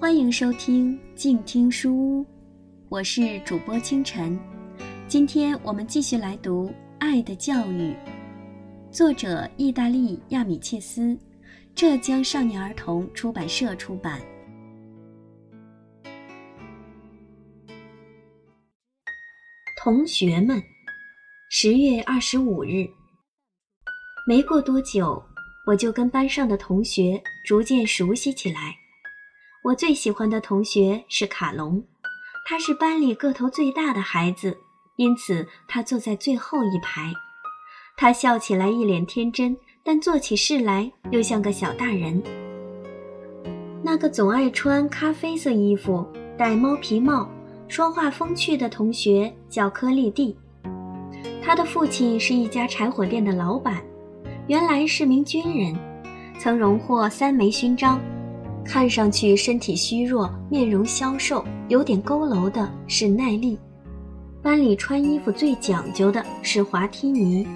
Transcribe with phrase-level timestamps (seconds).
[0.00, 2.26] 欢迎收听静听书屋，
[2.88, 4.40] 我是主播清晨。
[5.06, 6.68] 今天我们继续来读
[6.98, 7.92] 《爱的教育》，
[8.90, 11.14] 作者意大利亚米切斯，
[11.74, 14.18] 浙江少年儿童出版社出版。
[19.82, 20.62] 同学们，
[21.50, 22.88] 十月二十五日，
[24.26, 25.22] 没过多久，
[25.66, 28.79] 我就跟班上的同学逐渐熟悉起来。
[29.62, 31.84] 我最喜欢的同学是卡隆，
[32.46, 34.56] 他是班里个头最大的孩子，
[34.96, 37.12] 因此他坐在最后一排。
[37.94, 42.22] 他笑起来一脸天真，但做起事来又像个小大人。
[43.82, 46.06] 那个总爱穿咖啡色衣服、
[46.38, 47.28] 戴猫皮帽、
[47.68, 50.34] 说话风趣的同学叫科利蒂，
[51.42, 53.84] 他的父亲是一家柴火店的老板，
[54.46, 55.78] 原来是名军人，
[56.38, 58.00] 曾荣获三枚勋章。
[58.64, 63.58] 看上去身体虚弱、面容消瘦、有点佝偻的是奈利。
[64.42, 67.46] 班里穿衣服最讲究的是滑梯尼。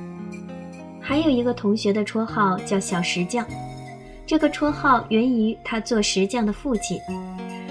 [1.01, 3.47] 还有一个同学的绰号叫小石匠，
[4.27, 6.99] 这个绰号源于他做石匠的父亲。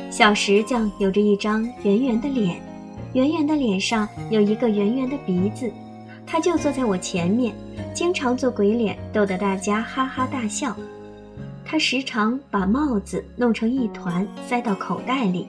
[0.10, 2.62] 小石匠有着一张圆圆的脸，
[3.14, 5.72] 圆圆的脸上有一个圆圆的鼻子。
[6.26, 7.54] 他就坐在我前面，
[7.94, 10.76] 经常做鬼脸，逗得大家哈哈大笑。
[11.74, 15.48] 他时常把帽子弄成一团，塞到口袋里，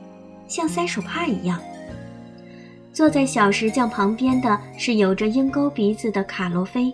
[0.48, 1.60] 像塞手帕一样。
[2.94, 6.90] 坐在小石匠旁边的是有着鹰钩鼻子的卡罗菲，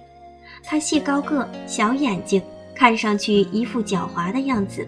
[0.65, 2.43] 他细高个，小眼睛，
[2.75, 4.85] 看上去一副狡猾的样子。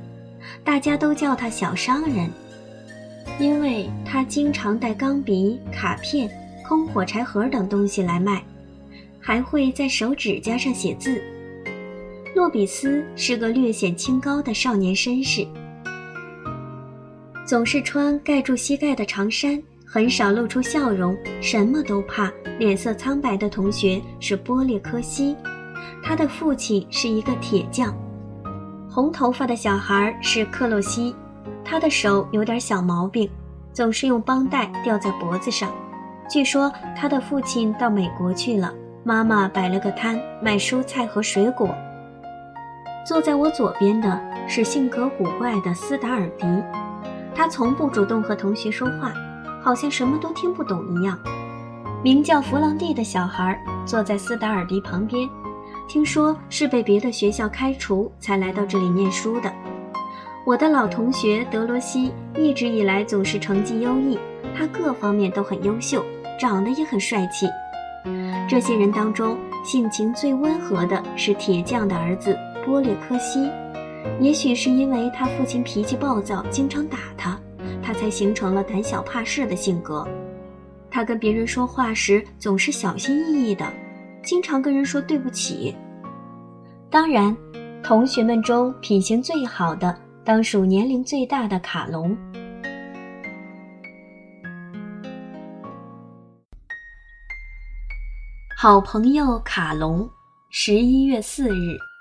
[0.64, 2.28] 大家都叫他小商人，
[3.38, 6.28] 因为他经常带钢笔、卡片、
[6.66, 8.42] 空火柴盒等东西来卖，
[9.20, 11.22] 还会在手指甲上写字。
[12.34, 15.46] 洛比斯是个略显清高的少年绅士，
[17.44, 25.36] 总是穿盖住膝盖的长衫，很少露出笑容，什么都怕，脸色苍白的同学是波列科西，
[26.02, 27.94] 他的父亲是一个铁匠。
[28.90, 31.14] 红头发的小孩是克洛西，
[31.62, 33.28] 他的手有点小毛病，
[33.74, 35.70] 总是用绷带吊在脖子上。
[36.30, 38.72] 据说他的父亲到美国去了，
[39.04, 41.68] 妈妈摆了个摊卖蔬菜和水果。
[43.04, 46.46] 坐在我左边的是性格古怪的斯达尔迪，
[47.34, 49.12] 他从不主动和同学说话，
[49.62, 51.18] 好像什么都听不懂一样。
[52.02, 55.28] 名叫弗朗蒂的小孩坐在斯达尔迪旁边，
[55.88, 59.52] 听说是被别的学校开除才来到这里念书的。
[60.44, 64.18] 我的老同学德罗西一直以来总是成绩优异，
[64.56, 66.04] 他各方面都很优秀，
[66.38, 67.48] 长得也很帅气。
[68.48, 72.36] 这些人当中，性情最温和的是铁匠的儿子。
[72.64, 73.50] 波列科西，
[74.20, 77.38] 也许是因为他父亲脾气暴躁，经常打他，
[77.82, 80.06] 他才形成了胆小怕事的性格。
[80.90, 83.66] 他跟别人说话时总是小心翼翼的，
[84.22, 85.74] 经常跟人说对不起。
[86.90, 87.36] 当然，
[87.82, 92.16] 同学们中品行最好的当属年龄最大的卡隆。
[98.56, 100.08] 好朋友卡隆，
[100.50, 101.91] 十一月四日。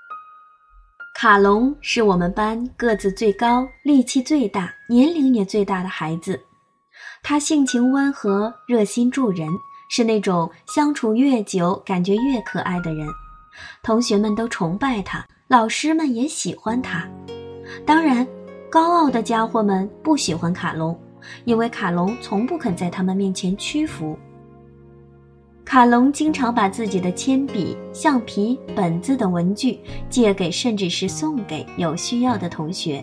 [1.22, 6.40] 卡隆是我们班个子最高、力气最大、年龄也最大的孩子。
[7.22, 9.48] 他性情温和、热心助人，
[9.88, 13.06] 是那种相处越久感觉越可爱的人。
[13.84, 17.08] 同学们都崇拜他，老师们也喜欢他。
[17.86, 18.26] 当然，
[18.68, 21.00] 高傲的家伙们不喜欢卡隆，
[21.44, 24.18] 因为卡隆从不肯在他们面前屈服。
[25.64, 29.78] 卡隆经常把自己的铅笔、橡皮、本子等文具
[30.10, 33.02] 借给，甚至是送给有需要的同学。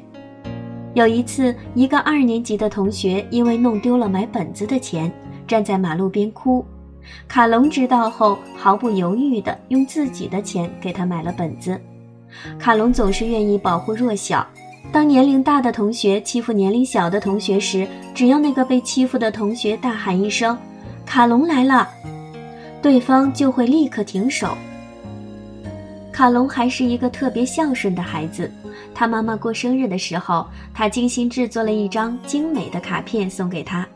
[0.94, 5.12] 有一次，一个二年级的同学因为弄丢了买本子的钱，
[5.48, 6.64] 站在马路边哭。
[7.28, 11.80] 卡隆知道后，毫不犹豫地用自己的钱给他买了本子。
[12.60, 14.46] 卡隆总是愿意保护弱小。
[14.92, 20.56] 当年龄大的同学欺负年龄小的同学时，只要那个被欺负的同学大喊一声
[21.06, 21.88] ：“卡隆来了！”
[22.82, 24.58] 对方就会立刻停手。
[26.12, 28.52] 卡隆还是一个特别孝顺的孩子。
[28.94, 33.88] 他妈妈过生日的时候，他精心制作了一张精美的卡片送给他。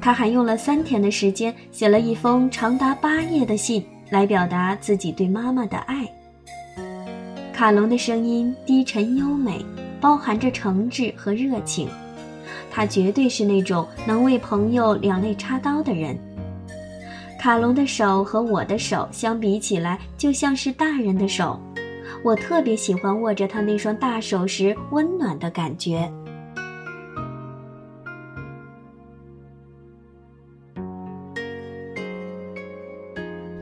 [0.00, 6.06] 他还用了三天的时间写了一封长达八页的信，来表达自己对妈妈的爱。
[7.52, 9.64] 卡隆的声音低沉优美，
[10.00, 11.88] 包含着诚挚和热情。
[12.70, 16.18] 他绝对是那种能为朋友两肋插刀的人。
[17.42, 21.60] 卡隆的手和我的手相比起来就像是大人的手，
[22.22, 26.08] 我特别喜欢握着他那双大手时温暖的感觉。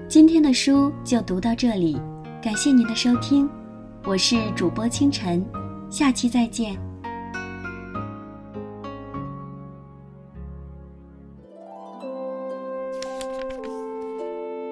[0.07, 1.99] 今天的书就读到这里，
[2.43, 3.49] 感谢您的收听，
[4.05, 5.43] 我是主播清晨，
[5.89, 6.90] 下期再见。